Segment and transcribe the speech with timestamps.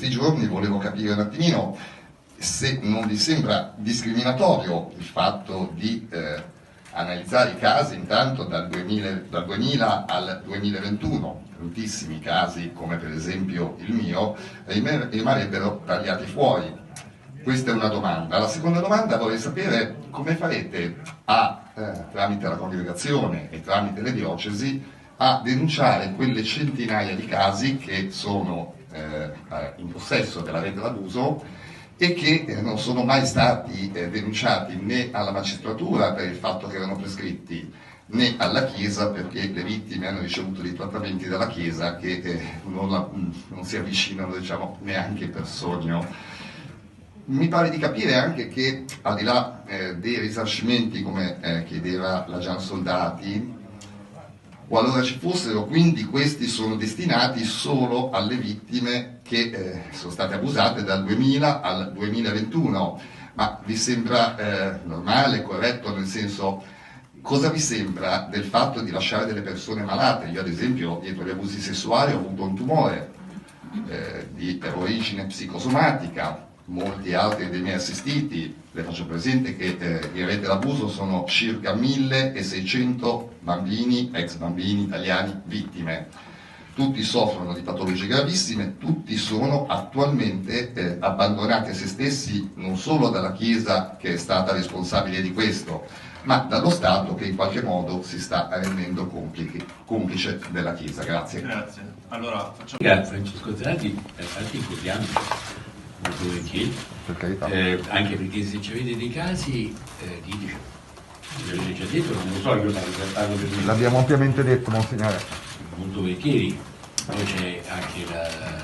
[0.00, 1.76] questi giorni volevo capire un attimino
[2.38, 6.42] se non vi sembra discriminatorio il fatto di eh,
[6.92, 13.76] analizzare i casi intanto dal 2000, dal 2000, al 2021, tantissimi casi come per esempio
[13.80, 16.74] il mio, rimarrebbero tagliati fuori.
[17.42, 18.38] Questa è una domanda.
[18.38, 20.96] La seconda domanda vorrei sapere come farete
[21.26, 24.82] a, eh, tramite la congregazione e tramite le diocesi
[25.18, 28.78] a denunciare quelle centinaia di casi che sono
[29.76, 31.42] in possesso della rete d'abuso
[32.02, 36.66] e che eh, non sono mai stati eh, denunciati né alla magistratura per il fatto
[36.66, 37.70] che erano prescritti
[38.06, 42.90] né alla Chiesa perché le vittime hanno ricevuto dei trattamenti dalla Chiesa che eh, non,
[42.90, 43.06] la,
[43.48, 46.06] non, si avvicinano diciamo, neanche per sogno.
[47.26, 52.24] Mi pare di capire anche che al di là eh, dei risarcimenti come eh, chiedeva
[52.28, 53.58] la Gian Soldati,
[54.70, 60.84] Qualora ci fossero, quindi questi sono destinati solo alle vittime che eh, sono state abusate
[60.84, 63.00] dal 2000 al 2021.
[63.34, 66.62] Ma vi sembra eh, normale, corretto, nel senso,
[67.20, 70.28] cosa vi sembra del fatto di lasciare delle persone malate?
[70.28, 73.10] Io ad esempio dietro gli abusi sessuali ho avuto un tumore
[73.88, 80.26] eh, di origine psicosomatica, molti altri dei miei assistiti, le faccio presente che eh, in
[80.26, 86.08] rete d'abuso sono circa 1600 bambini, ex bambini italiani vittime.
[86.72, 93.10] Tutti soffrono di patologie gravissime, tutti sono attualmente eh, abbandonati a se stessi non solo
[93.10, 95.86] dalla Chiesa che è stata responsabile di questo,
[96.22, 101.02] ma dallo Stato che in qualche modo si sta rendendo complice, complice della Chiesa.
[101.02, 101.42] Grazie.
[101.42, 101.82] Grazie.
[102.08, 102.78] Allora, facciamo...
[102.78, 105.49] Grazie Francesco Zanati, infatti incontriamo
[106.20, 106.74] molto volentieri,
[107.50, 110.56] eh, anche perché se ci avete dei casi eh, diteci,
[111.46, 112.72] l'avete già detto, non lo so, io
[113.12, 113.64] parlo per me.
[113.64, 115.20] L'abbiamo ampiamente detto, Monsignore.
[115.76, 116.58] Molto volentieri,
[117.06, 118.62] poi c'è anche la, la,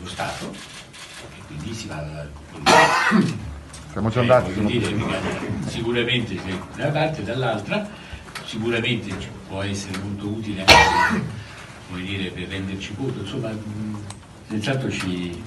[0.00, 2.28] lo Stato, e quindi si va alla
[3.92, 4.52] Siamo già andati.
[4.58, 4.94] Eh, dire,
[5.66, 7.88] sicuramente se da una parte dall'altra,
[8.44, 9.14] sicuramente
[9.48, 11.44] può essere molto utile anche
[12.02, 13.50] dire, per renderci conto, insomma,
[14.48, 15.40] senz'altro ci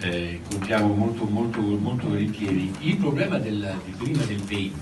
[0.00, 2.72] eh, contiamo molto, molto, molto volentieri.
[2.80, 4.74] Il problema del, di prima del 20,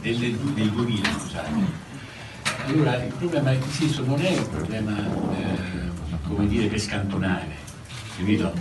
[0.00, 1.50] del, del 2000, scusate,
[2.66, 7.56] allora il problema insisto, non è un problema eh, come dire per scantonare,
[8.16, 8.52] capito?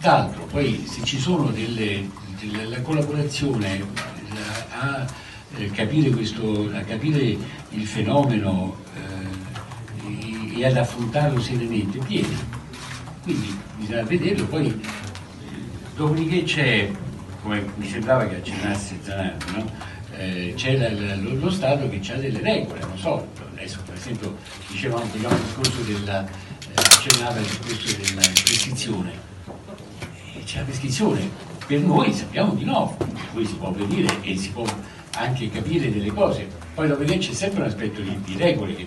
[0.00, 2.08] D'altro, poi se ci sono delle,
[2.40, 5.06] delle la collaborazione la, a,
[5.56, 7.36] eh, capire questo, a capire
[7.70, 12.56] il fenomeno eh, e ad affrontarlo serenamente, viene.
[13.22, 14.80] Quindi bisogna vederlo, poi
[15.98, 16.88] Dopodiché c'è,
[17.42, 19.68] come mi sembrava che accennasse Zanardi, no?
[20.16, 24.36] eh, c'è lo, lo, Stato che ha delle regole, non so, adesso per esempio
[24.68, 29.10] dicevamo anche il discorso della, eh, accennava il discorso della prescrizione,
[30.36, 31.30] eh, c'è la prescrizione,
[31.66, 32.96] per noi sappiamo di no,
[33.32, 34.64] poi si può vedere e si può
[35.16, 38.86] anche capire delle cose, poi dopodiché c'è sempre un aspetto di, di regole che,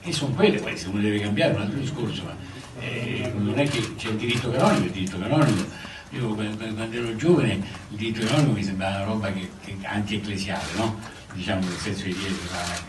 [0.00, 2.34] che, sono quelle, poi se uno deve cambiare un altro discorso, ma
[2.80, 7.52] eh, non è che c'è il diritto canonico, il diritto canonico io quando ero giovane
[7.90, 10.98] il diritto canonico mi sembrava una roba che, che anti-ecclesiale, no?
[11.34, 12.32] diciamo nel senso di dire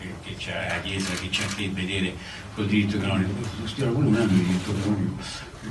[0.00, 2.14] che, che c'è la Chiesa che c'è a che vedere
[2.54, 3.32] col diritto canonico.
[3.64, 5.22] Studiavo pure un anno di diritto canonico,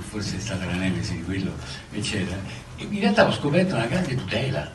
[0.08, 1.52] forse è stata la nemesi di quello,
[1.92, 2.38] eccetera.
[2.78, 4.72] E in realtà ho scoperto una grande tutela,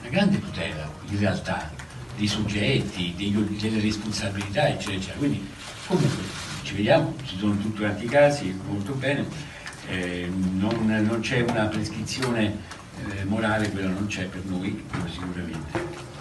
[0.00, 1.70] una grande tutela in realtà
[2.16, 5.18] dei soggetti, dei, delle responsabilità, eccetera, eccetera.
[5.18, 5.46] Quindi
[5.86, 6.24] comunque
[6.62, 9.50] ci vediamo, ci sono tutti quanti i casi, molto bene
[9.88, 12.56] eh, non, non c'è una prescrizione
[13.08, 16.11] eh, morale, quella non c'è per noi, sicuramente.